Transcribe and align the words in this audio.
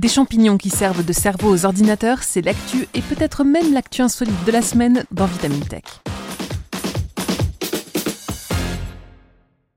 Des 0.00 0.08
champignons 0.08 0.56
qui 0.56 0.70
servent 0.70 1.04
de 1.04 1.12
cerveau 1.12 1.54
aux 1.54 1.66
ordinateurs, 1.66 2.22
c'est 2.22 2.40
l'actu 2.40 2.88
et 2.94 3.02
peut-être 3.02 3.44
même 3.44 3.74
l'actu 3.74 4.00
insolite 4.00 4.46
de 4.46 4.50
la 4.50 4.62
semaine 4.62 5.04
dans 5.10 5.26
Vitamine 5.26 5.60
Tech. 5.60 5.82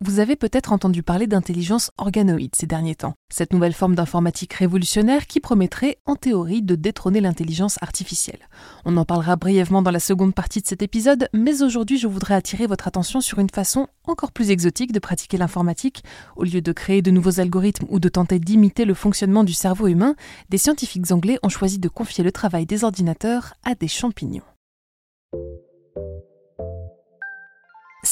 Vous 0.05 0.19
avez 0.19 0.35
peut-être 0.35 0.73
entendu 0.73 1.01
parler 1.01 1.27
d'intelligence 1.27 1.91
organoïde 1.97 2.55
ces 2.55 2.65
derniers 2.65 2.95
temps, 2.95 3.13
cette 3.31 3.53
nouvelle 3.53 3.73
forme 3.73 3.95
d'informatique 3.95 4.51
révolutionnaire 4.51 5.27
qui 5.27 5.39
promettrait, 5.39 5.97
en 6.05 6.17
théorie, 6.17 6.61
de 6.61 6.75
détrôner 6.75 7.21
l'intelligence 7.21 7.77
artificielle. 7.81 8.49
On 8.83 8.97
en 8.97 9.05
parlera 9.05 9.37
brièvement 9.37 9.81
dans 9.81 9.91
la 9.91 10.01
seconde 10.01 10.35
partie 10.35 10.61
de 10.61 10.67
cet 10.67 10.81
épisode, 10.81 11.29
mais 11.31 11.63
aujourd'hui 11.63 11.97
je 11.97 12.07
voudrais 12.07 12.35
attirer 12.35 12.67
votre 12.67 12.89
attention 12.89 13.21
sur 13.21 13.39
une 13.39 13.49
façon 13.49 13.87
encore 14.03 14.33
plus 14.33 14.51
exotique 14.51 14.91
de 14.91 14.99
pratiquer 14.99 15.37
l'informatique. 15.37 16.03
Au 16.35 16.43
lieu 16.43 16.59
de 16.59 16.71
créer 16.73 17.01
de 17.01 17.11
nouveaux 17.11 17.39
algorithmes 17.39 17.85
ou 17.87 18.01
de 18.01 18.09
tenter 18.09 18.39
d'imiter 18.39 18.83
le 18.83 18.95
fonctionnement 18.95 19.45
du 19.45 19.53
cerveau 19.53 19.87
humain, 19.87 20.15
des 20.49 20.57
scientifiques 20.57 21.13
anglais 21.13 21.39
ont 21.43 21.49
choisi 21.49 21.79
de 21.79 21.87
confier 21.87 22.25
le 22.25 22.33
travail 22.33 22.65
des 22.65 22.83
ordinateurs 22.83 23.53
à 23.63 23.73
des 23.73 23.87
champignons. 23.87 24.43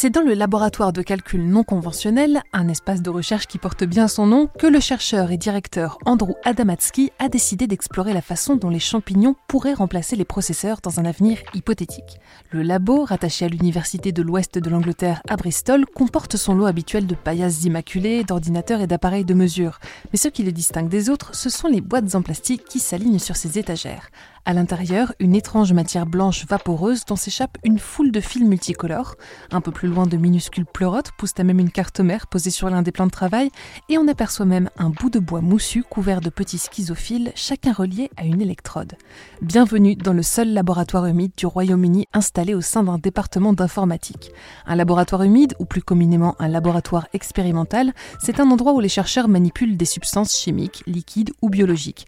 C'est 0.01 0.09
dans 0.09 0.23
le 0.23 0.33
laboratoire 0.33 0.93
de 0.93 1.03
calcul 1.03 1.47
non 1.47 1.63
conventionnel, 1.63 2.41
un 2.53 2.67
espace 2.69 3.03
de 3.03 3.11
recherche 3.11 3.45
qui 3.45 3.59
porte 3.59 3.83
bien 3.83 4.07
son 4.07 4.25
nom, 4.25 4.49
que 4.57 4.65
le 4.65 4.79
chercheur 4.79 5.29
et 5.29 5.37
directeur 5.37 5.99
Andrew 6.07 6.33
Adamatsky 6.43 7.11
a 7.19 7.29
décidé 7.29 7.67
d'explorer 7.67 8.11
la 8.11 8.23
façon 8.23 8.55
dont 8.55 8.71
les 8.71 8.79
champignons 8.79 9.35
pourraient 9.47 9.75
remplacer 9.75 10.15
les 10.15 10.25
processeurs 10.25 10.79
dans 10.81 10.99
un 10.99 11.05
avenir 11.05 11.37
hypothétique. 11.53 12.17
Le 12.49 12.63
labo, 12.63 13.05
rattaché 13.05 13.45
à 13.45 13.47
l'université 13.47 14.11
de 14.11 14.23
l'ouest 14.23 14.57
de 14.57 14.69
l'Angleterre 14.71 15.21
à 15.29 15.35
Bristol, 15.35 15.85
comporte 15.85 16.35
son 16.35 16.55
lot 16.55 16.65
habituel 16.65 17.05
de 17.05 17.13
paillasses 17.13 17.63
immaculées, 17.65 18.23
d'ordinateurs 18.23 18.81
et 18.81 18.87
d'appareils 18.87 19.23
de 19.23 19.35
mesure. 19.35 19.77
Mais 20.11 20.17
ce 20.17 20.29
qui 20.29 20.41
le 20.41 20.51
distingue 20.51 20.89
des 20.89 21.11
autres, 21.11 21.35
ce 21.35 21.51
sont 21.51 21.67
les 21.67 21.79
boîtes 21.79 22.15
en 22.15 22.23
plastique 22.23 22.65
qui 22.65 22.79
s'alignent 22.79 23.19
sur 23.19 23.35
ces 23.35 23.59
étagères. 23.59 24.09
À 24.43 24.53
l'intérieur, 24.53 25.13
une 25.19 25.35
étrange 25.35 25.71
matière 25.71 26.07
blanche 26.07 26.47
vaporeuse 26.47 27.05
dont 27.05 27.15
s'échappe 27.15 27.59
une 27.63 27.77
foule 27.77 28.11
de 28.11 28.19
fils 28.19 28.43
multicolores. 28.43 29.15
Un 29.51 29.61
peu 29.61 29.71
plus 29.71 29.87
loin, 29.87 30.07
de 30.07 30.17
minuscules 30.17 30.65
pleurotes 30.65 31.11
poussent 31.15 31.37
à 31.37 31.43
même 31.43 31.59
une 31.59 31.69
carte 31.69 31.99
mère 31.99 32.25
posée 32.25 32.49
sur 32.49 32.67
l'un 32.67 32.81
des 32.81 32.91
plans 32.91 33.05
de 33.05 33.11
travail, 33.11 33.51
et 33.87 33.99
on 33.99 34.07
aperçoit 34.07 34.47
même 34.47 34.71
un 34.79 34.89
bout 34.89 35.11
de 35.11 35.19
bois 35.19 35.41
moussu 35.41 35.83
couvert 35.83 36.21
de 36.21 36.31
petits 36.31 36.57
schizophiles, 36.57 37.31
chacun 37.35 37.71
relié 37.71 38.09
à 38.17 38.23
une 38.25 38.41
électrode. 38.41 38.95
Bienvenue 39.43 39.95
dans 39.95 40.13
le 40.13 40.23
seul 40.23 40.51
laboratoire 40.53 41.05
humide 41.05 41.33
du 41.37 41.45
Royaume-Uni 41.45 42.07
installé 42.11 42.55
au 42.55 42.61
sein 42.61 42.81
d'un 42.81 42.97
département 42.97 43.53
d'informatique. 43.53 44.31
Un 44.65 44.75
laboratoire 44.75 45.21
humide, 45.21 45.53
ou 45.59 45.65
plus 45.65 45.83
communément 45.83 46.35
un 46.39 46.47
laboratoire 46.47 47.07
expérimental, 47.13 47.93
c'est 48.19 48.39
un 48.39 48.49
endroit 48.49 48.73
où 48.73 48.79
les 48.79 48.89
chercheurs 48.89 49.27
manipulent 49.27 49.77
des 49.77 49.85
substances 49.85 50.35
chimiques, 50.35 50.81
liquides 50.87 51.31
ou 51.43 51.49
biologiques. 51.49 52.07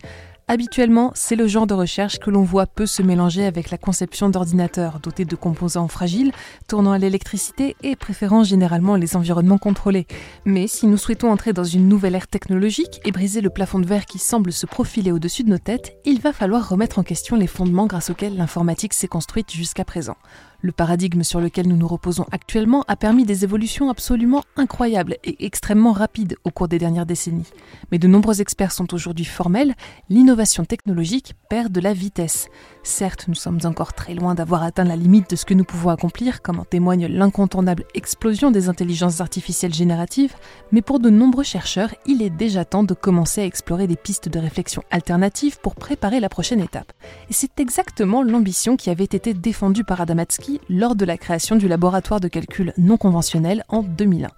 Habituellement, 0.49 1.11
c'est 1.15 1.37
le 1.37 1.47
genre 1.47 1.67
de 1.67 1.73
recherche 1.73 2.19
que 2.19 2.29
l'on 2.29 2.43
voit 2.43 2.67
peu 2.67 2.85
se 2.85 3.01
mélanger 3.01 3.45
avec 3.45 3.71
la 3.71 3.77
conception 3.77 4.29
d'ordinateurs 4.29 4.99
dotés 4.99 5.23
de 5.23 5.35
composants 5.37 5.87
fragiles, 5.87 6.33
tournant 6.67 6.91
à 6.91 6.97
l'électricité 6.97 7.77
et 7.81 7.95
préférant 7.95 8.43
généralement 8.43 8.97
les 8.97 9.15
environnements 9.15 9.57
contrôlés. 9.57 10.05
Mais 10.43 10.67
si 10.67 10.85
nous 10.85 10.97
souhaitons 10.97 11.31
entrer 11.31 11.53
dans 11.53 11.63
une 11.63 11.87
nouvelle 11.87 12.15
ère 12.15 12.27
technologique 12.27 12.99
et 13.05 13.13
briser 13.13 13.39
le 13.39 13.49
plafond 13.49 13.79
de 13.79 13.87
verre 13.87 14.05
qui 14.05 14.19
semble 14.19 14.51
se 14.51 14.65
profiler 14.65 15.13
au-dessus 15.13 15.43
de 15.43 15.49
nos 15.49 15.57
têtes, 15.57 15.95
il 16.03 16.19
va 16.19 16.33
falloir 16.33 16.67
remettre 16.67 16.99
en 16.99 17.03
question 17.03 17.37
les 17.37 17.47
fondements 17.47 17.87
grâce 17.87 18.09
auxquels 18.09 18.35
l'informatique 18.35 18.93
s'est 18.93 19.07
construite 19.07 19.49
jusqu'à 19.49 19.85
présent. 19.85 20.17
Le 20.65 20.71
paradigme 20.71 21.23
sur 21.23 21.41
lequel 21.41 21.67
nous 21.67 21.75
nous 21.75 21.89
reposons 21.89 22.25
actuellement 22.31 22.85
a 22.87 22.95
permis 22.95 23.25
des 23.25 23.43
évolutions 23.43 23.89
absolument 23.89 24.45
incroyables 24.55 25.17
et 25.25 25.45
extrêmement 25.45 25.91
rapides 25.91 26.37
au 26.45 26.51
cours 26.51 26.69
des 26.69 26.79
dernières 26.79 27.05
décennies. 27.05 27.51
Mais 27.91 27.99
de 27.99 28.07
nombreux 28.07 28.39
experts 28.39 28.71
sont 28.71 28.93
aujourd'hui 28.93 29.25
formels, 29.25 29.73
l'innovation 30.07 30.63
technologique 30.63 31.35
perd 31.49 31.73
de 31.73 31.81
la 31.81 31.91
vitesse. 31.91 32.47
Certes, 32.81 33.25
nous 33.27 33.35
sommes 33.35 33.59
encore 33.65 33.91
très 33.91 34.13
loin 34.13 34.35
d'avoir 34.35 34.63
atteint 34.63 34.85
la 34.85 34.95
limite 34.95 35.31
de 35.31 35.35
ce 35.35 35.43
que 35.43 35.53
nous 35.53 35.65
pouvons 35.65 35.89
accomplir, 35.89 36.41
comme 36.41 36.59
en 36.59 36.65
témoigne 36.65 37.07
l'incontournable 37.07 37.83
explosion 37.93 38.49
des 38.49 38.69
intelligences 38.69 39.19
artificielles 39.19 39.73
génératives, 39.73 40.35
mais 40.71 40.81
pour 40.81 41.01
de 41.01 41.09
nombreux 41.09 41.43
chercheurs, 41.43 41.93
il 42.05 42.21
est 42.21 42.29
déjà 42.29 42.63
temps 42.63 42.85
de 42.85 42.93
commencer 42.93 43.41
à 43.41 43.45
explorer 43.45 43.87
des 43.87 43.97
pistes 43.97 44.29
de 44.29 44.39
réflexion 44.39 44.81
alternatives 44.91 45.59
pour 45.59 45.75
préparer 45.75 46.21
la 46.21 46.29
prochaine 46.29 46.61
étape. 46.61 46.93
Et 47.29 47.33
c'est 47.33 47.59
exactement 47.59 48.23
l'ambition 48.23 48.77
qui 48.77 48.89
avait 48.89 49.03
été 49.03 49.33
défendue 49.33 49.83
par 49.83 49.99
Adamatsky 49.99 50.52
lors 50.69 50.95
de 50.95 51.05
la 51.05 51.17
création 51.17 51.55
du 51.55 51.67
laboratoire 51.67 52.19
de 52.19 52.27
calcul 52.27 52.73
non 52.77 52.97
conventionnel 52.97 53.63
en 53.69 53.83
2001. 53.83 54.29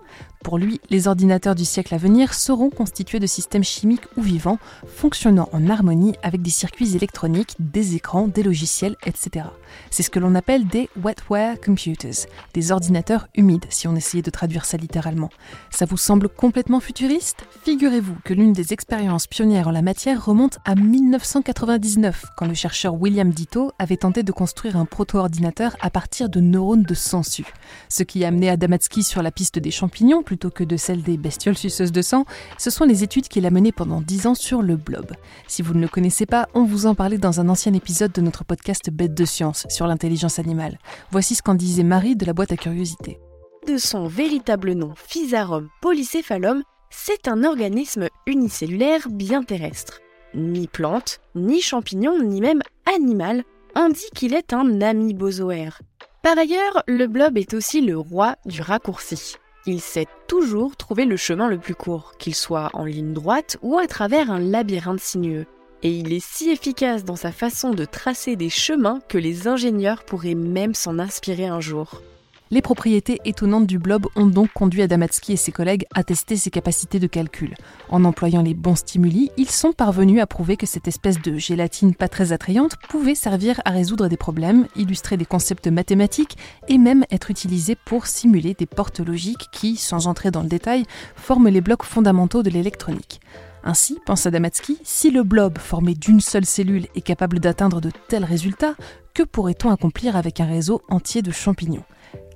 Pour 0.46 0.60
lui, 0.60 0.80
les 0.92 1.08
ordinateurs 1.08 1.56
du 1.56 1.66
siècle 1.66 1.96
à 1.96 1.98
venir 1.98 2.36
seront 2.36 2.70
constitués 2.70 3.20
de 3.20 3.26
systèmes 3.26 3.64
chimiques 3.64 4.06
ou 4.16 4.22
vivants, 4.22 4.60
fonctionnant 4.86 5.50
en 5.54 5.68
harmonie 5.72 6.14
avec 6.22 6.44
des 6.44 6.52
circuits 6.52 6.96
électroniques, 6.96 7.56
des 7.58 7.96
écrans, 7.96 8.28
des 8.28 8.44
logiciels, 8.44 8.96
etc. 9.08 9.48
C'est 9.90 10.04
ce 10.04 10.12
que 10.12 10.20
l'on 10.20 10.36
appelle 10.36 10.68
des 10.68 10.88
wetware 11.04 11.60
computers, 11.60 12.28
des 12.54 12.72
ordinateurs 12.72 13.28
humides, 13.34 13.66
si 13.70 13.88
on 13.88 13.96
essayait 13.96 14.22
de 14.22 14.30
traduire 14.30 14.66
ça 14.66 14.78
littéralement. 14.78 15.32
Ça 15.72 15.88
vous 15.88 15.98
semble 15.98 16.30
complètement 16.30 16.80
futuriste? 16.80 17.48
Figurez-vous 17.64 18.18
que 18.24 18.36
l'une 18.36 18.54
des 18.54 18.72
expériences 18.72 19.26
pionnières 19.26 19.70
en 19.70 19.72
la 19.72 19.82
matière 19.82 20.24
remonte 20.24 20.60
à 20.64 20.76
1999, 20.76 22.24
quand 22.38 22.46
le 22.46 22.54
chercheur 22.54 22.94
William 22.94 23.32
Ditto 23.32 23.72
avait 23.80 23.98
tenté 23.98 24.22
de 24.22 24.32
construire 24.32 24.78
un 24.78 24.86
proto-ordinateur 24.86 25.76
à 25.82 25.90
partir 25.90 26.30
de 26.30 26.40
neurones 26.40 26.84
de 26.84 26.94
sangsue. 26.94 27.52
Ce 27.90 28.04
qui 28.04 28.24
a 28.24 28.28
amené 28.28 28.48
Adamatsky 28.48 29.02
sur 29.02 29.24
la 29.24 29.32
piste 29.32 29.58
des 29.58 29.72
champignons, 29.72 30.22
plutôt 30.36 30.52
que 30.52 30.66
de 30.66 30.76
celle 30.76 31.02
des 31.02 31.16
bestioles 31.16 31.58
suceuses 31.58 31.94
de 31.94 32.02
sang, 32.02 32.26
ce 32.58 32.70
sont 32.70 32.84
les 32.84 33.04
études 33.04 33.30
qu'il 33.30 33.46
a 33.46 33.52
menées 33.52 33.72
pendant 33.72 34.02
10 34.02 34.28
ans 34.28 34.36
sur 34.36 34.62
le 34.62 34.76
blob. 34.76 35.14
Si 35.48 35.62
vous 35.62 35.74
ne 35.74 35.80
le 35.80 35.88
connaissez 35.88 36.26
pas, 36.26 36.50
on 36.54 36.66
vous 36.66 36.88
en 36.88 36.94
parlait 36.94 37.18
dans 37.18 37.40
un 37.40 37.48
ancien 37.48 37.74
épisode 37.74 38.12
de 38.12 38.20
notre 38.20 38.44
podcast 38.44 38.90
Bête 38.92 39.14
de 39.14 39.24
science 39.24 39.66
sur 39.70 39.88
l'intelligence 39.88 40.38
animale. 40.38 40.78
Voici 41.10 41.36
ce 41.36 41.42
qu'en 41.42 41.56
disait 41.56 41.84
Marie 41.84 42.18
de 42.18 42.26
la 42.26 42.34
boîte 42.34 42.52
à 42.52 42.58
curiosité. 42.58 43.18
De 43.66 43.78
son 43.78 44.08
véritable 44.08 44.74
nom, 44.74 44.94
Physarum 44.98 45.70
polycéphalum, 45.82 46.64
c'est 46.90 47.30
un 47.30 47.46
organisme 47.46 48.10
unicellulaire 48.28 49.08
bien 49.10 49.42
terrestre. 49.42 50.02
Ni 50.34 50.68
plante, 50.68 51.22
ni 51.34 51.62
champignon, 51.62 52.22
ni 52.22 52.42
même 52.42 52.62
animal, 52.94 53.46
on 53.74 53.88
dit 53.88 54.10
qu'il 54.14 54.34
est 54.34 54.52
un 54.52 54.82
amibozoaire. 54.82 55.82
Par 56.22 56.38
ailleurs, 56.38 56.84
le 56.88 57.08
blob 57.08 57.38
est 57.38 57.54
aussi 57.54 57.80
le 57.80 57.98
roi 57.98 58.36
du 58.46 58.62
raccourci 58.62 59.38
il 59.68 59.82
sait 59.82 60.08
toujours 60.28 60.76
trouver 60.76 61.06
le 61.06 61.18
chemin 61.18 61.50
le 61.50 61.58
plus 61.58 61.76
court, 61.76 62.14
qu'il 62.18 62.36
soit 62.36 62.70
en 62.74 62.86
ligne 62.86 63.14
droite 63.14 63.58
ou 63.62 63.78
à 63.78 63.88
travers 63.88 64.32
un 64.32 64.40
labyrinthe 64.40 65.00
sinueux. 65.00 65.46
Et 65.84 65.92
il 65.92 66.14
est 66.14 66.26
si 66.26 66.50
efficace 66.50 67.04
dans 67.04 67.16
sa 67.16 67.32
façon 67.32 67.72
de 67.72 67.86
tracer 67.86 68.36
des 68.36 68.50
chemins 68.50 69.00
que 69.08 69.18
les 69.18 69.48
ingénieurs 69.48 70.04
pourraient 70.04 70.36
même 70.36 70.74
s'en 70.74 71.00
inspirer 71.00 71.48
un 71.48 71.62
jour. 71.62 72.02
Les 72.52 72.62
propriétés 72.62 73.20
étonnantes 73.26 73.66
du 73.66 73.80
blob 73.80 74.06
ont 74.16 74.28
donc 74.28 74.54
conduit 74.54 74.84
Adamatsky 74.84 75.34
et 75.34 75.36
ses 75.36 75.52
collègues 75.52 75.88
à 75.96 76.04
tester 76.04 76.38
ses 76.38 76.52
capacités 76.52 77.00
de 77.00 77.08
calcul. 77.08 77.56
En 77.90 78.06
employant 78.06 78.44
les 78.44 78.54
bons 78.54 78.76
stimuli, 78.76 79.32
ils 79.36 79.50
sont 79.50 79.74
parvenus 79.74 80.22
à 80.22 80.28
prouver 80.28 80.56
que 80.56 80.68
cette 80.68 80.88
espèce 80.88 81.20
de 81.20 81.38
gélatine 81.38 81.96
pas 81.96 82.08
très 82.08 82.34
attrayante 82.34 82.76
pouvait 82.88 83.16
servir 83.16 83.60
à 83.66 83.72
résoudre 83.72 84.10
des 84.10 84.18
problèmes, 84.18 84.68
illustrer 84.76 85.18
des 85.18 85.26
concepts 85.26 85.68
mathématiques 85.68 86.38
et 86.68 86.78
même 86.78 87.04
être 87.10 87.32
utilisée 87.32 87.76
pour 87.84 88.06
simuler 88.06 88.54
des 88.54 88.68
portes 88.68 89.00
logiques 89.00 89.50
qui, 89.52 89.76
sans 89.76 90.06
entrer 90.06 90.30
dans 90.30 90.44
le 90.44 90.48
détail, 90.48 90.84
forment 91.16 91.50
les 91.50 91.62
blocs 91.62 91.84
fondamentaux 91.84 92.44
de 92.44 92.52
l'électronique. 92.52 93.22
Ainsi, 93.64 93.98
pense 94.06 94.28
Adamatsky, 94.28 94.78
si 94.84 95.10
le 95.10 95.24
blob 95.24 95.58
formé 95.58 95.96
d'une 95.96 96.22
seule 96.22 96.46
cellule 96.46 96.86
est 96.94 97.02
capable 97.02 97.40
d'atteindre 97.40 97.82
de 97.82 97.90
tels 98.08 98.24
résultats, 98.24 98.76
que 99.16 99.24
pourrait-on 99.24 99.72
accomplir 99.72 100.16
avec 100.16 100.40
un 100.40 100.46
réseau 100.46 100.84
entier 100.90 101.24
de 101.24 101.32
champignons? 101.32 101.84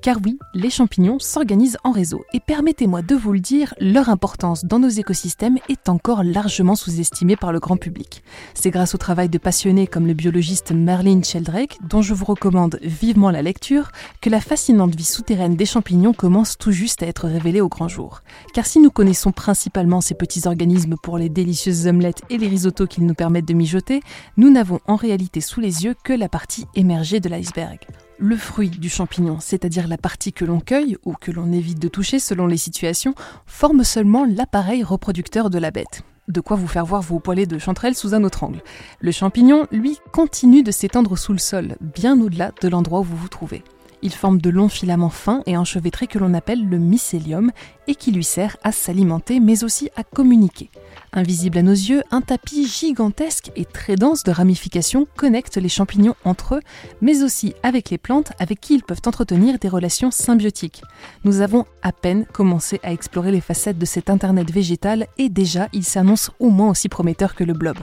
Car 0.01 0.17
oui, 0.23 0.39
les 0.53 0.69
champignons 0.69 1.19
s'organisent 1.19 1.77
en 1.83 1.91
réseau 1.91 2.23
et 2.33 2.39
permettez-moi 2.39 3.01
de 3.01 3.15
vous 3.15 3.33
le 3.33 3.39
dire, 3.39 3.73
leur 3.79 4.09
importance 4.09 4.65
dans 4.65 4.79
nos 4.79 4.89
écosystèmes 4.89 5.57
est 5.67 5.89
encore 5.89 6.23
largement 6.23 6.75
sous-estimée 6.75 7.35
par 7.35 7.51
le 7.51 7.59
grand 7.59 7.77
public. 7.77 8.23
C'est 8.53 8.69
grâce 8.69 8.95
au 8.95 8.97
travail 8.97 9.29
de 9.29 9.37
passionnés 9.37 9.87
comme 9.87 10.07
le 10.07 10.13
biologiste 10.13 10.71
Merlin 10.71 11.21
Sheldrake, 11.21 11.77
dont 11.87 12.01
je 12.01 12.13
vous 12.13 12.25
recommande 12.25 12.79
vivement 12.81 13.31
la 13.31 13.41
lecture, 13.41 13.91
que 14.21 14.29
la 14.29 14.41
fascinante 14.41 14.95
vie 14.95 15.03
souterraine 15.03 15.55
des 15.55 15.65
champignons 15.65 16.13
commence 16.13 16.57
tout 16.57 16.71
juste 16.71 17.03
à 17.03 17.07
être 17.07 17.27
révélée 17.27 17.61
au 17.61 17.69
grand 17.69 17.87
jour. 17.87 18.21
Car 18.53 18.65
si 18.65 18.79
nous 18.79 18.91
connaissons 18.91 19.31
principalement 19.31 20.01
ces 20.01 20.15
petits 20.15 20.47
organismes 20.47 20.95
pour 21.01 21.17
les 21.17 21.29
délicieuses 21.29 21.87
omelettes 21.87 22.21
et 22.29 22.37
les 22.37 22.47
risottos 22.47 22.87
qu'ils 22.87 23.05
nous 23.05 23.13
permettent 23.13 23.47
de 23.47 23.53
mijoter, 23.53 24.01
nous 24.37 24.49
n'avons 24.49 24.79
en 24.87 24.95
réalité 24.95 25.41
sous 25.41 25.59
les 25.59 25.83
yeux 25.83 25.95
que 26.03 26.13
la 26.13 26.29
partie 26.29 26.65
émergée 26.75 27.19
de 27.19 27.29
l'iceberg 27.29 27.79
le 28.19 28.35
fruit 28.35 28.69
du 28.69 28.89
champignon, 28.89 29.37
c'est-à-dire 29.39 29.87
la 29.87 29.97
partie 29.97 30.33
que 30.33 30.45
l'on 30.45 30.59
cueille 30.59 30.97
ou 31.05 31.13
que 31.13 31.31
l'on 31.31 31.51
évite 31.51 31.79
de 31.79 31.87
toucher 31.87 32.19
selon 32.19 32.47
les 32.47 32.57
situations, 32.57 33.15
forme 33.45 33.83
seulement 33.83 34.25
l'appareil 34.25 34.83
reproducteur 34.83 35.49
de 35.49 35.57
la 35.57 35.71
bête. 35.71 36.03
De 36.27 36.41
quoi 36.41 36.57
vous 36.57 36.67
faire 36.67 36.85
voir 36.85 37.01
vos 37.01 37.19
poêlés 37.19 37.47
de 37.47 37.57
chanterelles 37.57 37.95
sous 37.95 38.13
un 38.13 38.23
autre 38.23 38.43
angle. 38.43 38.61
Le 38.99 39.11
champignon, 39.11 39.65
lui, 39.71 39.97
continue 40.11 40.61
de 40.61 40.71
s'étendre 40.71 41.17
sous 41.17 41.33
le 41.33 41.39
sol, 41.39 41.75
bien 41.81 42.19
au-delà 42.21 42.51
de 42.61 42.67
l'endroit 42.67 42.99
où 42.99 43.03
vous 43.03 43.17
vous 43.17 43.29
trouvez. 43.29 43.63
Ils 44.01 44.13
forment 44.13 44.39
de 44.39 44.49
longs 44.49 44.69
filaments 44.69 45.09
fins 45.09 45.43
et 45.45 45.57
enchevêtrés 45.57 46.07
que 46.07 46.19
l'on 46.19 46.33
appelle 46.33 46.67
le 46.67 46.77
mycélium 46.77 47.51
et 47.87 47.95
qui 47.95 48.11
lui 48.11 48.23
sert 48.23 48.55
à 48.63 48.71
s'alimenter 48.71 49.39
mais 49.39 49.63
aussi 49.63 49.89
à 49.95 50.03
communiquer. 50.03 50.69
Invisible 51.11 51.57
à 51.57 51.63
nos 51.63 51.71
yeux, 51.71 52.03
un 52.11 52.21
tapis 52.21 52.67
gigantesque 52.67 53.51
et 53.55 53.65
très 53.65 53.95
dense 53.95 54.23
de 54.23 54.31
ramifications 54.31 55.07
connecte 55.17 55.57
les 55.57 55.69
champignons 55.69 56.15
entre 56.23 56.55
eux, 56.55 56.61
mais 57.01 57.23
aussi 57.23 57.55
avec 57.63 57.89
les 57.89 57.97
plantes 57.97 58.31
avec 58.37 58.61
qui 58.61 58.75
ils 58.75 58.83
peuvent 58.83 59.01
entretenir 59.05 59.57
des 59.57 59.69
relations 59.69 60.11
symbiotiques. 60.11 60.83
Nous 61.23 61.41
avons 61.41 61.65
à 61.81 61.91
peine 61.91 62.25
commencé 62.31 62.79
à 62.83 62.93
explorer 62.93 63.31
les 63.31 63.41
facettes 63.41 63.79
de 63.79 63.85
cet 63.85 64.09
Internet 64.09 64.51
végétal 64.51 65.07
et 65.17 65.29
déjà 65.29 65.67
il 65.73 65.83
s'annonce 65.83 66.29
au 66.39 66.49
moins 66.51 66.69
aussi 66.69 66.89
prometteur 66.89 67.33
que 67.33 67.43
le 67.43 67.53
blob. 67.53 67.77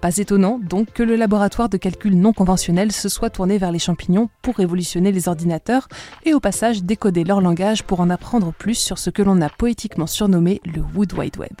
Pas 0.00 0.16
étonnant 0.16 0.58
donc 0.58 0.92
que 0.92 1.02
le 1.02 1.14
laboratoire 1.14 1.68
de 1.68 1.76
calcul 1.76 2.18
non 2.18 2.32
conventionnel 2.32 2.90
se 2.90 3.08
soit 3.08 3.30
tourné 3.30 3.56
vers 3.58 3.72
les 3.72 3.78
champignons 3.78 4.28
pour 4.42 4.56
révolutionner 4.56 5.12
les 5.12 5.28
ordinateurs 5.28 5.53
et 6.24 6.34
au 6.34 6.40
passage 6.40 6.84
décoder 6.84 7.24
leur 7.24 7.40
langage 7.40 7.82
pour 7.82 8.00
en 8.00 8.10
apprendre 8.10 8.52
plus 8.52 8.74
sur 8.74 8.98
ce 8.98 9.10
que 9.10 9.22
l'on 9.22 9.40
a 9.40 9.48
poétiquement 9.48 10.06
surnommé 10.06 10.60
le 10.64 10.82
Wood 10.94 11.12
Wide 11.12 11.36
Web. 11.36 11.52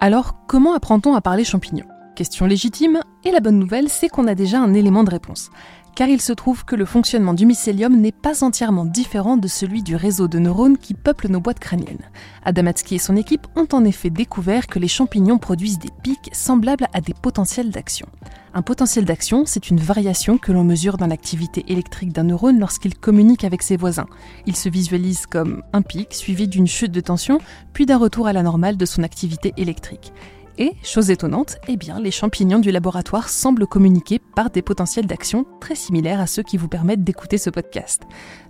Alors, 0.00 0.34
comment 0.46 0.74
apprend-on 0.74 1.14
à 1.14 1.20
parler 1.20 1.44
champignons 1.44 1.86
Question 2.14 2.46
légitime, 2.46 3.00
et 3.24 3.30
la 3.30 3.40
bonne 3.40 3.58
nouvelle, 3.58 3.88
c'est 3.88 4.08
qu'on 4.08 4.26
a 4.26 4.34
déjà 4.34 4.60
un 4.60 4.74
élément 4.74 5.04
de 5.04 5.10
réponse 5.10 5.50
car 5.98 6.06
il 6.06 6.20
se 6.20 6.32
trouve 6.32 6.64
que 6.64 6.76
le 6.76 6.84
fonctionnement 6.84 7.34
du 7.34 7.44
mycélium 7.44 8.00
n'est 8.00 8.12
pas 8.12 8.44
entièrement 8.44 8.84
différent 8.84 9.36
de 9.36 9.48
celui 9.48 9.82
du 9.82 9.96
réseau 9.96 10.28
de 10.28 10.38
neurones 10.38 10.78
qui 10.78 10.94
peuple 10.94 11.26
nos 11.26 11.40
boîtes 11.40 11.58
crâniennes. 11.58 12.08
Adamatsky 12.44 12.94
et 12.94 12.98
son 13.00 13.16
équipe 13.16 13.48
ont 13.56 13.66
en 13.72 13.84
effet 13.84 14.08
découvert 14.08 14.68
que 14.68 14.78
les 14.78 14.86
champignons 14.86 15.38
produisent 15.38 15.80
des 15.80 15.90
pics 16.04 16.30
semblables 16.30 16.86
à 16.92 17.00
des 17.00 17.14
potentiels 17.14 17.70
d'action. 17.70 18.06
Un 18.54 18.62
potentiel 18.62 19.06
d'action, 19.06 19.42
c'est 19.44 19.70
une 19.70 19.80
variation 19.80 20.38
que 20.38 20.52
l'on 20.52 20.62
mesure 20.62 20.98
dans 20.98 21.08
l'activité 21.08 21.64
électrique 21.66 22.12
d'un 22.12 22.22
neurone 22.22 22.60
lorsqu'il 22.60 22.96
communique 22.96 23.42
avec 23.42 23.62
ses 23.62 23.76
voisins. 23.76 24.06
Il 24.46 24.54
se 24.54 24.68
visualise 24.68 25.26
comme 25.26 25.64
un 25.72 25.82
pic 25.82 26.14
suivi 26.14 26.46
d'une 26.46 26.68
chute 26.68 26.92
de 26.92 27.00
tension, 27.00 27.40
puis 27.72 27.86
d'un 27.86 27.98
retour 27.98 28.28
à 28.28 28.32
la 28.32 28.44
normale 28.44 28.76
de 28.76 28.86
son 28.86 29.02
activité 29.02 29.52
électrique. 29.56 30.12
Et, 30.60 30.72
chose 30.82 31.10
étonnante, 31.10 31.56
eh 31.68 31.76
bien, 31.76 32.00
les 32.00 32.10
champignons 32.10 32.58
du 32.58 32.72
laboratoire 32.72 33.28
semblent 33.28 33.68
communiquer 33.68 34.20
par 34.34 34.50
des 34.50 34.60
potentiels 34.60 35.06
d'action 35.06 35.46
très 35.60 35.76
similaires 35.76 36.20
à 36.20 36.26
ceux 36.26 36.42
qui 36.42 36.56
vous 36.56 36.66
permettent 36.66 37.04
d'écouter 37.04 37.38
ce 37.38 37.48
podcast. 37.48 38.02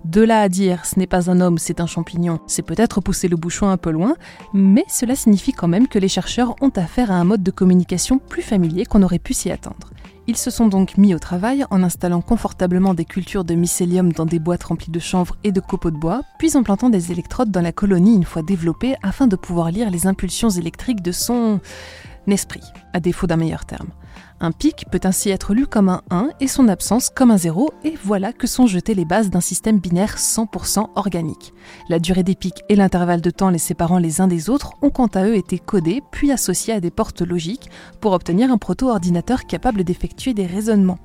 De 0.06 0.22
là 0.22 0.40
à 0.40 0.48
dire 0.48 0.86
ce 0.86 0.98
n'est 0.98 1.06
pas 1.06 1.30
un 1.30 1.42
homme, 1.42 1.58
c'est 1.58 1.80
un 1.80 1.86
champignon, 1.86 2.40
c'est 2.46 2.62
peut-être 2.62 3.02
pousser 3.02 3.28
le 3.28 3.36
bouchon 3.36 3.68
un 3.68 3.76
peu 3.76 3.90
loin, 3.90 4.14
mais 4.54 4.84
cela 4.88 5.14
signifie 5.16 5.52
quand 5.52 5.68
même 5.68 5.86
que 5.86 5.98
les 5.98 6.08
chercheurs 6.08 6.56
ont 6.62 6.72
affaire 6.76 7.10
à 7.10 7.16
un 7.16 7.24
mode 7.24 7.42
de 7.42 7.50
communication 7.50 8.18
plus 8.18 8.42
familier 8.42 8.86
qu'on 8.86 9.02
aurait 9.02 9.18
pu 9.18 9.34
s'y 9.34 9.50
attendre. 9.50 9.90
Ils 10.30 10.36
se 10.36 10.50
sont 10.50 10.68
donc 10.68 10.98
mis 10.98 11.14
au 11.14 11.18
travail 11.18 11.64
en 11.70 11.82
installant 11.82 12.20
confortablement 12.20 12.92
des 12.92 13.06
cultures 13.06 13.44
de 13.44 13.54
mycélium 13.54 14.12
dans 14.12 14.26
des 14.26 14.38
boîtes 14.38 14.64
remplies 14.64 14.90
de 14.90 14.98
chanvre 14.98 15.36
et 15.42 15.52
de 15.52 15.60
copeaux 15.60 15.90
de 15.90 15.96
bois, 15.96 16.20
puis 16.38 16.54
en 16.54 16.62
plantant 16.62 16.90
des 16.90 17.12
électrodes 17.12 17.50
dans 17.50 17.62
la 17.62 17.72
colonie 17.72 18.14
une 18.14 18.26
fois 18.26 18.42
développée 18.42 18.94
afin 19.02 19.26
de 19.26 19.36
pouvoir 19.36 19.70
lire 19.70 19.90
les 19.90 20.06
impulsions 20.06 20.50
électriques 20.50 21.00
de 21.00 21.12
son 21.12 21.60
esprit, 22.32 22.62
à 22.92 23.00
défaut 23.00 23.26
d'un 23.26 23.36
meilleur 23.36 23.64
terme. 23.64 23.88
Un 24.40 24.52
pic 24.52 24.86
peut 24.92 25.00
ainsi 25.02 25.30
être 25.30 25.52
lu 25.52 25.66
comme 25.66 25.88
un 25.88 26.02
1 26.10 26.30
et 26.40 26.46
son 26.46 26.68
absence 26.68 27.10
comme 27.10 27.32
un 27.32 27.36
0, 27.36 27.72
et 27.82 27.94
voilà 28.04 28.32
que 28.32 28.46
sont 28.46 28.68
jetées 28.68 28.94
les 28.94 29.04
bases 29.04 29.30
d'un 29.30 29.40
système 29.40 29.80
binaire 29.80 30.16
100% 30.16 30.90
organique. 30.94 31.52
La 31.88 31.98
durée 31.98 32.22
des 32.22 32.36
pics 32.36 32.62
et 32.68 32.76
l'intervalle 32.76 33.20
de 33.20 33.30
temps 33.30 33.50
les 33.50 33.58
séparant 33.58 33.98
les 33.98 34.20
uns 34.20 34.28
des 34.28 34.48
autres 34.48 34.74
ont 34.80 34.90
quant 34.90 35.08
à 35.08 35.24
eux 35.24 35.34
été 35.34 35.58
codés 35.58 36.02
puis 36.12 36.30
associés 36.30 36.74
à 36.74 36.80
des 36.80 36.92
portes 36.92 37.20
logiques 37.20 37.68
pour 38.00 38.12
obtenir 38.12 38.52
un 38.52 38.58
proto-ordinateur 38.58 39.44
capable 39.44 39.82
d'effectuer 39.82 40.34
des 40.34 40.46
raisonnements. 40.46 41.00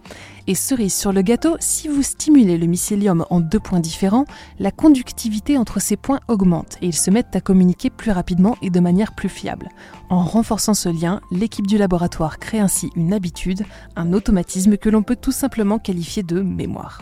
Et 0.45 0.55
cerise 0.55 0.93
sur 0.93 1.13
le 1.13 1.21
gâteau, 1.21 1.55
si 1.59 1.87
vous 1.87 2.03
stimulez 2.03 2.57
le 2.57 2.67
mycélium 2.67 3.25
en 3.29 3.39
deux 3.39 3.61
points 3.61 3.79
différents, 3.79 4.25
la 4.59 4.71
conductivité 4.71 5.57
entre 5.57 5.79
ces 5.79 5.95
points 5.95 6.19
augmente 6.27 6.77
et 6.81 6.87
ils 6.87 6.95
se 6.95 7.09
mettent 7.09 7.35
à 7.35 7.41
communiquer 7.41 7.89
plus 7.89 8.11
rapidement 8.11 8.57
et 8.61 8.69
de 8.69 8.79
manière 8.79 9.15
plus 9.15 9.29
fiable. 9.29 9.69
En 10.09 10.23
renforçant 10.23 10.73
ce 10.73 10.89
lien, 10.89 11.12
l'équipe 11.31 11.67
du 11.67 11.77
laboratoire 11.77 12.39
crée 12.39 12.59
ainsi 12.59 12.89
une 12.95 13.13
habitude, 13.13 13.65
un 13.95 14.13
automatisme 14.13 14.77
que 14.77 14.89
l'on 14.89 15.03
peut 15.03 15.15
tout 15.15 15.31
simplement 15.31 15.79
qualifier 15.79 16.23
de 16.23 16.41
mémoire. 16.41 17.01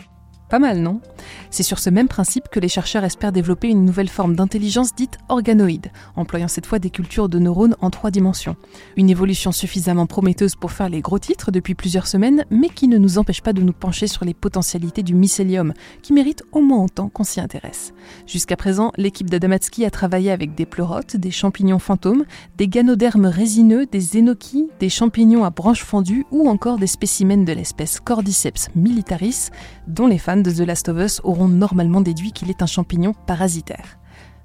Pas 0.52 0.58
mal, 0.58 0.80
non? 0.80 1.00
C'est 1.48 1.62
sur 1.62 1.78
ce 1.78 1.88
même 1.88 2.08
principe 2.08 2.50
que 2.50 2.60
les 2.60 2.68
chercheurs 2.68 3.04
espèrent 3.04 3.32
développer 3.32 3.68
une 3.68 3.86
nouvelle 3.86 4.10
forme 4.10 4.36
d'intelligence 4.36 4.94
dite 4.94 5.16
organoïde, 5.30 5.90
employant 6.14 6.46
cette 6.46 6.66
fois 6.66 6.78
des 6.78 6.90
cultures 6.90 7.30
de 7.30 7.38
neurones 7.38 7.74
en 7.80 7.88
trois 7.88 8.10
dimensions. 8.10 8.56
Une 8.98 9.08
évolution 9.08 9.50
suffisamment 9.50 10.04
prometteuse 10.04 10.54
pour 10.54 10.72
faire 10.72 10.90
les 10.90 11.00
gros 11.00 11.18
titres 11.18 11.52
depuis 11.52 11.74
plusieurs 11.74 12.06
semaines, 12.06 12.44
mais 12.50 12.68
qui 12.68 12.86
ne 12.86 12.98
nous 12.98 13.16
empêche 13.16 13.40
pas 13.40 13.54
de 13.54 13.62
nous 13.62 13.72
pencher 13.72 14.06
sur 14.06 14.26
les 14.26 14.34
potentialités 14.34 15.02
du 15.02 15.14
mycélium, 15.14 15.72
qui 16.02 16.12
mérite 16.12 16.42
au 16.52 16.60
moins 16.60 16.84
autant 16.84 17.08
qu'on 17.08 17.24
s'y 17.24 17.40
intéresse. 17.40 17.94
Jusqu'à 18.26 18.56
présent, 18.58 18.92
l'équipe 18.98 19.30
d'Adamatsky 19.30 19.86
a 19.86 19.90
travaillé 19.90 20.30
avec 20.30 20.54
des 20.54 20.66
pleurotes, 20.66 21.16
des 21.16 21.30
champignons 21.30 21.78
fantômes, 21.78 22.26
des 22.58 22.68
ganodermes 22.68 23.24
résineux, 23.24 23.86
des 23.86 24.18
énoquis, 24.18 24.68
des 24.80 24.90
champignons 24.90 25.44
à 25.44 25.50
branches 25.50 25.82
fendues 25.82 26.26
ou 26.30 26.46
encore 26.50 26.76
des 26.76 26.86
spécimens 26.86 27.46
de 27.46 27.52
l'espèce 27.54 28.00
Cordyceps 28.00 28.68
militaris, 28.74 29.48
dont 29.86 30.06
les 30.06 30.18
fans 30.18 30.41
de 30.42 30.50
The 30.50 30.66
Last 30.66 30.88
of 30.88 30.98
Us 30.98 31.20
auront 31.24 31.48
normalement 31.48 32.00
déduit 32.00 32.32
qu'il 32.32 32.50
est 32.50 32.62
un 32.62 32.66
champignon 32.66 33.14
parasitaire. 33.26 33.98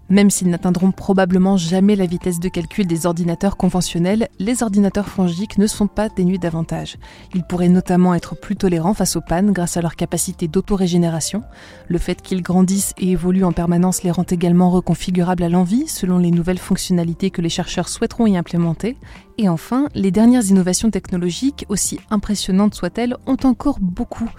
Même 0.09 0.29
s'ils 0.29 0.49
n'atteindront 0.49 0.91
probablement 0.91 1.57
jamais 1.57 1.97
la 1.97 2.05
vitesse 2.05 2.39
de 2.39 2.47
calcul 2.47 2.87
des 2.87 3.05
ordinateurs 3.05 3.57
conventionnels, 3.57 4.29
les 4.39 4.63
ordinateurs 4.63 5.09
fongiques 5.09 5.57
ne 5.57 5.67
sont 5.67 5.87
pas 5.87 6.07
dénués 6.07 6.37
d'avantages. 6.37 6.97
Ils 7.35 7.43
pourraient 7.43 7.67
notamment 7.67 8.13
être 8.13 8.33
plus 8.33 8.55
tolérants 8.55 8.93
face 8.93 9.17
aux 9.17 9.21
pannes 9.21 9.51
grâce 9.51 9.75
à 9.75 9.81
leur 9.81 9.97
capacité 9.97 10.47
d'autorégénération. 10.47 11.43
Le 11.89 11.97
fait 11.97 12.21
qu'ils 12.21 12.41
grandissent 12.41 12.93
et 12.97 13.11
évoluent 13.11 13.43
en 13.43 13.51
permanence 13.51 14.03
les 14.03 14.11
rend 14.11 14.23
également 14.23 14.69
reconfigurables 14.69 15.43
à 15.43 15.49
l'envie 15.49 15.87
selon 15.87 16.19
les 16.19 16.31
nouvelles 16.31 16.57
fonctionnalités 16.57 17.29
que 17.29 17.41
les 17.41 17.49
chercheurs 17.49 17.89
souhaiteront 17.89 18.27
y 18.27 18.37
implémenter. 18.37 18.95
Et 19.37 19.49
enfin, 19.49 19.89
les 19.93 20.11
dernières 20.11 20.45
innovations 20.45 20.89
technologiques, 20.89 21.65
aussi 21.67 21.99
impressionnantes 22.09 22.75
soient-elles, 22.75 23.17
ont 23.25 23.37
encore 23.43 23.79
beaucoup 23.81 24.29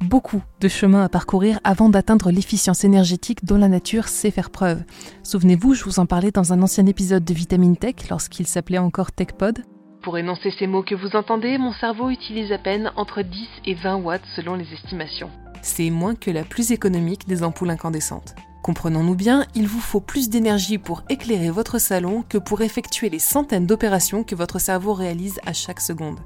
beaucoup 0.00 0.42
de 0.60 0.68
chemin 0.68 1.02
à 1.04 1.08
parcourir 1.08 1.60
avant 1.64 1.88
d'atteindre 1.88 2.30
l'efficience 2.30 2.84
énergétique 2.84 3.44
dont 3.44 3.58
la 3.58 3.68
nature 3.68 4.08
sait 4.08 4.30
faire 4.30 4.50
preuve. 4.50 4.82
Souvenez-vous, 5.22 5.74
je 5.74 5.84
vous 5.84 5.98
en 5.98 6.06
parlais 6.06 6.30
dans 6.30 6.52
un 6.52 6.62
ancien 6.62 6.86
épisode 6.86 7.24
de 7.24 7.34
Vitamine 7.34 7.76
Tech 7.76 7.94
lorsqu'il 8.10 8.46
s'appelait 8.46 8.78
encore 8.78 9.12
TechPod. 9.12 9.62
Pour 10.02 10.16
énoncer 10.16 10.52
ces 10.58 10.66
mots 10.66 10.82
que 10.82 10.94
vous 10.94 11.16
entendez, 11.16 11.58
mon 11.58 11.72
cerveau 11.72 12.10
utilise 12.10 12.52
à 12.52 12.58
peine 12.58 12.92
entre 12.96 13.22
10 13.22 13.48
et 13.66 13.74
20 13.74 13.96
watts 13.96 14.22
selon 14.36 14.54
les 14.54 14.66
estimations. 14.72 15.30
C'est 15.62 15.90
moins 15.90 16.14
que 16.14 16.30
la 16.30 16.44
plus 16.44 16.70
économique 16.70 17.26
des 17.26 17.42
ampoules 17.42 17.70
incandescentes. 17.70 18.34
Comprenons-nous 18.62 19.14
bien, 19.14 19.44
il 19.54 19.66
vous 19.66 19.80
faut 19.80 20.00
plus 20.00 20.28
d'énergie 20.28 20.78
pour 20.78 21.02
éclairer 21.08 21.50
votre 21.50 21.78
salon 21.78 22.24
que 22.28 22.38
pour 22.38 22.60
effectuer 22.60 23.08
les 23.08 23.18
centaines 23.18 23.66
d'opérations 23.66 24.24
que 24.24 24.34
votre 24.34 24.60
cerveau 24.60 24.94
réalise 24.94 25.40
à 25.46 25.52
chaque 25.52 25.80
seconde. 25.80 26.20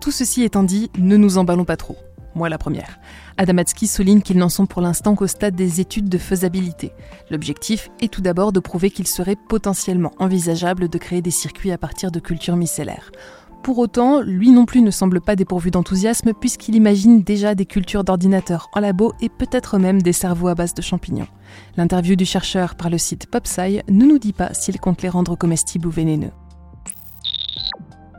Tout 0.00 0.10
ceci 0.10 0.44
étant 0.44 0.62
dit, 0.62 0.90
ne 0.98 1.16
nous 1.16 1.36
emballons 1.36 1.64
pas 1.64 1.76
trop 1.76 1.96
moi 2.34 2.48
la 2.48 2.58
première. 2.58 2.98
Adamatsky 3.36 3.86
souligne 3.86 4.22
qu'ils 4.22 4.38
n'en 4.38 4.48
sont 4.48 4.66
pour 4.66 4.82
l'instant 4.82 5.14
qu'au 5.14 5.26
stade 5.26 5.54
des 5.54 5.80
études 5.80 6.08
de 6.08 6.18
faisabilité. 6.18 6.92
L'objectif 7.30 7.90
est 8.00 8.12
tout 8.12 8.20
d'abord 8.20 8.52
de 8.52 8.60
prouver 8.60 8.90
qu'il 8.90 9.06
serait 9.06 9.36
potentiellement 9.36 10.12
envisageable 10.18 10.88
de 10.88 10.98
créer 10.98 11.22
des 11.22 11.30
circuits 11.30 11.72
à 11.72 11.78
partir 11.78 12.10
de 12.10 12.20
cultures 12.20 12.56
micellaires. 12.56 13.10
Pour 13.62 13.78
autant, 13.78 14.22
lui 14.22 14.50
non 14.50 14.64
plus 14.64 14.80
ne 14.80 14.90
semble 14.90 15.20
pas 15.20 15.36
dépourvu 15.36 15.70
d'enthousiasme 15.70 16.32
puisqu'il 16.32 16.74
imagine 16.74 17.22
déjà 17.22 17.54
des 17.54 17.66
cultures 17.66 18.04
d'ordinateurs 18.04 18.70
en 18.72 18.80
labo 18.80 19.12
et 19.20 19.28
peut-être 19.28 19.78
même 19.78 20.00
des 20.00 20.14
cerveaux 20.14 20.48
à 20.48 20.54
base 20.54 20.72
de 20.72 20.80
champignons. 20.80 21.28
L'interview 21.76 22.16
du 22.16 22.24
chercheur 22.24 22.74
par 22.74 22.88
le 22.88 22.96
site 22.96 23.26
PopSci 23.26 23.80
ne 23.88 24.06
nous 24.06 24.18
dit 24.18 24.32
pas 24.32 24.54
s'il 24.54 24.80
compte 24.80 25.02
les 25.02 25.10
rendre 25.10 25.36
comestibles 25.36 25.88
ou 25.88 25.90
vénéneux. 25.90 26.32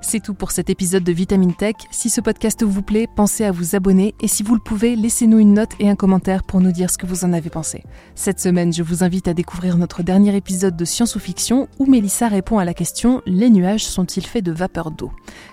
C'est 0.04 0.20
tout 0.20 0.34
pour 0.34 0.50
cet 0.52 0.72
épisode 0.72 1.04
de 1.04 1.12
Vitamine 1.12 1.54
Tech. 1.54 1.76
Si 1.92 2.10
ce 2.10 2.22
podcast 2.22 2.64
vous 2.64 2.82
plaît, 2.82 3.08
pensez 3.16 3.46
à 3.46 3.52
vous 3.52 3.76
abonner 3.76 4.16
et 4.20 4.28
si 4.28 4.42
vous 4.42 4.56
le 4.56 4.60
pouvez, 4.60 4.96
laissez-nous 4.96 5.38
une 5.38 5.54
note 5.54 5.72
et 5.80 5.90
un 5.90 5.96
commentaire 5.96 6.44
pour 6.44 6.60
nous 6.60 6.72
dire 6.72 6.90
ce 6.90 6.98
que 6.98 7.06
vous 7.06 7.24
en 7.24 7.34
avez 7.34 7.52
pensé. 7.52 7.84
Cette 8.16 8.40
semaine, 8.40 8.74
je 8.74 8.82
vous 8.82 9.04
invite 9.04 9.28
à 9.28 9.36
découvrir 9.36 9.78
notre 9.78 10.02
dernier 10.02 10.36
épisode 10.36 10.76
de 10.76 10.86
Science 10.86 11.16
ou 11.16 11.20
Fiction 11.20 11.68
où 11.78 11.86
Mélissa 11.86 12.28
répond 12.28 12.58
à 12.58 12.66
la 12.66 12.74
question 12.74 13.22
Les 13.28 13.52
nuages 13.52 13.86
sont-ils 13.86 14.26
faits 14.26 14.44
de 14.44 14.52
vapeur 14.52 14.90
d'eau? 14.90 15.12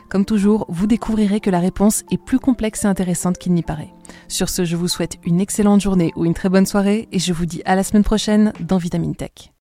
Comme 0.08 0.24
toujours, 0.24 0.64
vous 0.70 0.86
découvrirez 0.86 1.40
que 1.40 1.50
la 1.50 1.60
réponse 1.60 2.02
est 2.10 2.22
plus 2.22 2.38
complexe 2.38 2.84
et 2.84 2.88
intéressante 2.88 3.36
qu'il 3.36 3.52
n'y 3.52 3.62
paraît. 3.62 3.92
Sur 4.28 4.48
ce, 4.48 4.64
je 4.64 4.76
vous 4.76 4.88
souhaite 4.88 5.18
une 5.24 5.40
excellente 5.40 5.82
journée 5.82 6.12
ou 6.16 6.24
une 6.24 6.34
très 6.34 6.48
bonne 6.48 6.66
soirée 6.66 7.06
et 7.12 7.18
je 7.18 7.34
vous 7.34 7.46
dis 7.46 7.60
à 7.66 7.76
la 7.76 7.84
semaine 7.84 8.04
prochaine 8.04 8.54
dans 8.60 8.78
Vitamine 8.78 9.14
Tech. 9.14 9.52